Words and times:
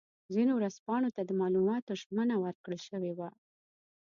ځینو 0.33 0.51
ورځپاڼو 0.55 1.09
ته 1.15 1.21
د 1.25 1.31
معلوماتو 1.39 1.99
ژمنه 2.01 2.35
ورکړل 2.39 2.79
شوې 2.87 3.11
وه. 3.17 3.29